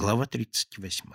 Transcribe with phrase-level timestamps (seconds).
[0.00, 1.10] Глава 38.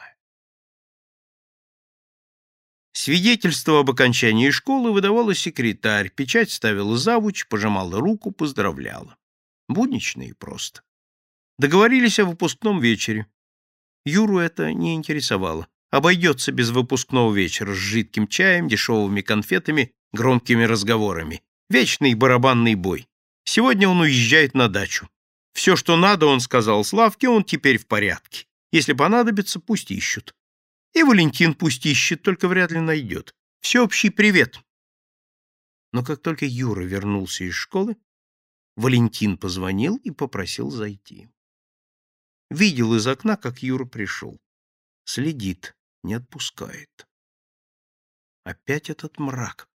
[2.93, 9.17] Свидетельство об окончании школы выдавала секретарь, печать ставила завуч, пожимала руку, поздравляла.
[9.67, 10.83] Буднично и просто.
[11.57, 13.25] Договорились о выпускном вечере.
[14.05, 15.67] Юру это не интересовало.
[15.89, 21.41] Обойдется без выпускного вечера с жидким чаем, дешевыми конфетами, громкими разговорами.
[21.71, 23.07] Вечный барабанный бой.
[23.45, 25.09] Сегодня он уезжает на дачу.
[25.53, 28.45] Все, что надо, он сказал Славке, он теперь в порядке.
[28.75, 30.35] Если понадобится, пусть ищут.
[30.91, 33.33] И Валентин пусть ищет, только вряд ли найдет.
[33.61, 34.59] Всеобщий привет.
[35.93, 37.95] Но как только Юра вернулся из школы,
[38.75, 41.29] Валентин позвонил и попросил зайти.
[42.49, 44.41] Видел из окна, как Юра пришел.
[45.05, 47.07] Следит, не отпускает.
[48.43, 49.69] Опять этот мрак.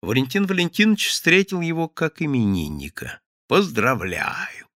[0.00, 3.20] Валентин Валентинович встретил его как именинника.
[3.46, 4.67] Поздравляю!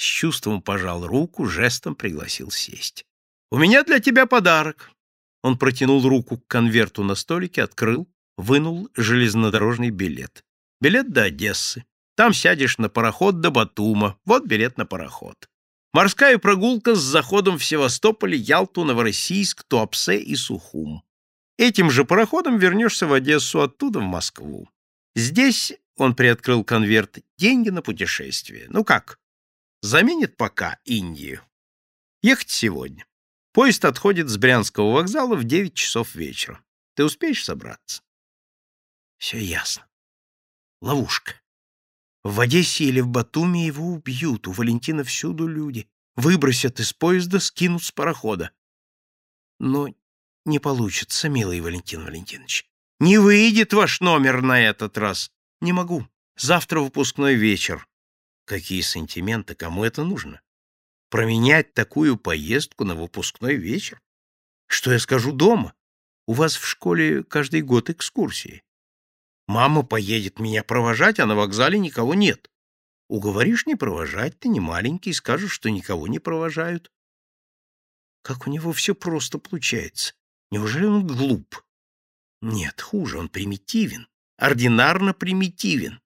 [0.00, 3.04] С чувством пожал руку, жестом пригласил сесть.
[3.50, 4.92] «У меня для тебя подарок!»
[5.42, 8.08] Он протянул руку к конверту на столике, открыл,
[8.38, 10.42] вынул железнодорожный билет.
[10.80, 11.84] Билет до Одессы.
[12.16, 14.16] Там сядешь на пароход до Батума.
[14.24, 15.50] Вот билет на пароход.
[15.92, 21.02] Морская прогулка с заходом в Севастополь, Ялту, Новороссийск, Туапсе и Сухум.
[21.58, 24.66] Этим же пароходом вернешься в Одессу, оттуда в Москву.
[25.14, 28.64] Здесь он приоткрыл конверт «Деньги на путешествие».
[28.70, 29.19] Ну как?
[29.82, 31.42] Заменит пока Индию.
[32.22, 33.06] Ехать сегодня.
[33.52, 36.62] Поезд отходит с Брянского вокзала в 9 часов вечера.
[36.94, 38.02] Ты успеешь собраться?
[39.18, 39.86] Все ясно.
[40.80, 41.40] Ловушка.
[42.22, 45.88] В Одессе или в Батуми его убьют, у Валентина всюду люди.
[46.16, 48.52] Выбросят из поезда, скинут с парохода.
[49.58, 49.88] Но
[50.44, 52.68] не получится, милый Валентин Валентинович.
[52.98, 55.32] Не выйдет ваш номер на этот раз.
[55.60, 56.06] Не могу.
[56.36, 57.86] Завтра выпускной вечер.
[58.50, 60.40] Какие сантименты, кому это нужно?
[61.08, 64.00] Променять такую поездку на выпускной вечер?
[64.66, 65.72] Что я скажу дома?
[66.26, 68.64] У вас в школе каждый год экскурсии.
[69.46, 72.50] Мама поедет меня провожать, а на вокзале никого нет.
[73.08, 76.90] Уговоришь не провожать, ты не маленький, скажешь, что никого не провожают.
[78.22, 80.14] Как у него все просто получается.
[80.50, 81.62] Неужели он глуп?
[82.40, 84.08] Нет, хуже, он примитивен,
[84.38, 86.00] ординарно примитивен.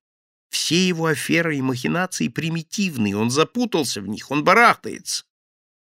[0.54, 5.24] Все его аферы и махинации примитивные, он запутался в них, он барахтается.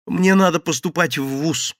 [0.07, 1.75] Мне надо поступать в вуз.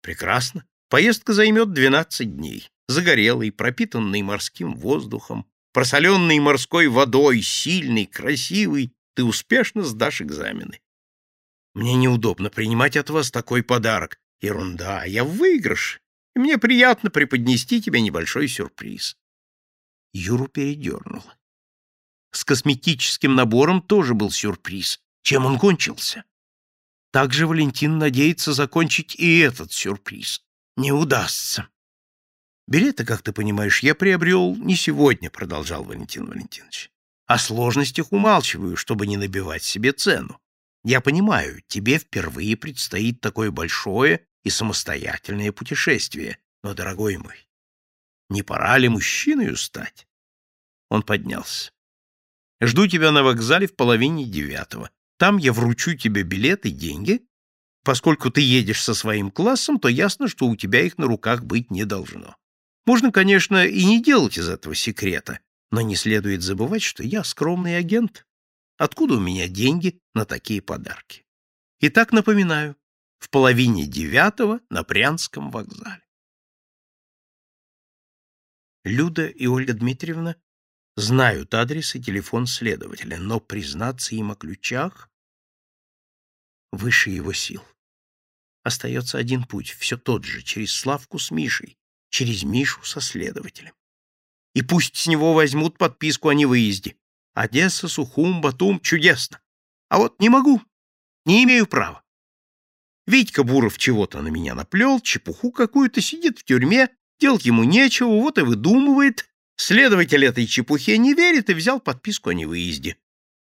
[0.00, 0.64] Прекрасно.
[0.88, 2.70] Поездка займет 12 дней.
[2.86, 10.80] Загорелый, пропитанный морским воздухом, просоленный морской водой, сильный, красивый, ты успешно сдашь экзамены.
[11.74, 14.20] Мне неудобно принимать от вас такой подарок.
[14.40, 15.98] Ерунда, я в выигрыше,
[16.36, 19.16] и мне приятно преподнести тебе небольшой сюрприз.
[20.12, 21.34] Юру передернуло.
[22.32, 25.00] С косметическим набором тоже был сюрприз.
[25.22, 26.24] Чем он кончился?
[27.12, 30.42] Также Валентин надеется закончить и этот сюрприз.
[30.76, 31.68] Не удастся.
[32.68, 36.90] Билеты, как ты понимаешь, я приобрел не сегодня, продолжал Валентин Валентинович.
[37.26, 40.40] О сложностях умалчиваю, чтобы не набивать себе цену.
[40.84, 46.38] Я понимаю, тебе впервые предстоит такое большое и самостоятельное путешествие.
[46.62, 47.48] Но, дорогой мой,
[48.28, 50.06] не пора ли мужчиной стать?
[50.88, 51.72] Он поднялся.
[52.60, 54.90] Жду тебя на вокзале в половине девятого.
[55.18, 57.26] Там я вручу тебе билет и деньги.
[57.82, 61.70] Поскольку ты едешь со своим классом, то ясно, что у тебя их на руках быть
[61.70, 62.36] не должно.
[62.84, 65.40] Можно, конечно, и не делать из этого секрета,
[65.70, 68.26] но не следует забывать, что я скромный агент.
[68.76, 71.24] Откуда у меня деньги на такие подарки?
[71.80, 72.76] Итак, напоминаю,
[73.18, 76.02] в половине девятого на Брянском вокзале.
[78.84, 80.36] Люда и Ольга Дмитриевна
[81.00, 85.10] знают адрес и телефон следователя, но признаться им о ключах
[86.72, 87.64] выше его сил.
[88.62, 91.78] Остается один путь, все тот же, через Славку с Мишей,
[92.10, 93.72] через Мишу со следователем.
[94.54, 96.96] И пусть с него возьмут подписку о невыезде.
[97.34, 99.40] Одесса, Сухум, Батум— чудесно.
[99.88, 100.60] А вот не могу,
[101.24, 102.02] не имею права.
[103.06, 108.38] Витька Буров чего-то на меня наплел, чепуху какую-то, сидит в тюрьме, делать ему нечего, вот
[108.38, 109.29] и выдумывает,
[109.62, 112.96] Следователь этой чепухе не верит и взял подписку о невыезде.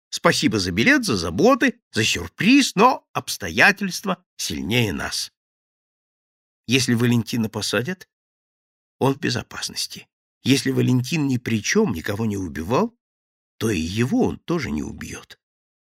[0.08, 5.30] Спасибо за билет, за заботы, за сюрприз, но обстоятельства сильнее нас.
[6.66, 8.08] Если Валентина посадят,
[8.98, 10.08] он в безопасности.
[10.42, 12.98] Если Валентин ни при чем, никого не убивал,
[13.58, 15.38] то и его он тоже не убьет.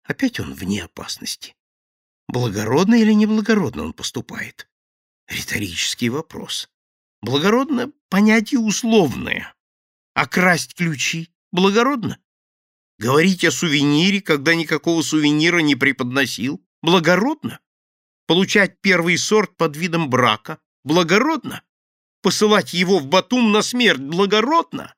[0.04, 1.56] Опять он вне опасности.
[2.28, 4.70] Благородно или неблагородно он поступает?
[5.28, 6.70] Риторический вопрос.
[7.24, 9.56] Благородно— понятие условное.
[10.14, 12.20] А красть ключи благородно?
[12.98, 17.60] Говорить о сувенире, когда никакого сувенира не преподносил, благородно?
[18.28, 21.64] Получать первый сорт под видом брака благородно?
[22.22, 24.94] Посылать его в Батум на смерть благородно?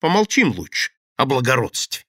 [0.00, 2.04] Помолчим лучше о благородстве.